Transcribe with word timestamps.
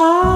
song. 0.00 0.29